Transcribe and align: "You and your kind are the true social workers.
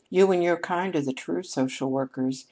"You 0.09 0.31
and 0.31 0.41
your 0.43 0.57
kind 0.57 0.95
are 0.95 1.01
the 1.01 1.13
true 1.13 1.43
social 1.43 1.91
workers. 1.91 2.39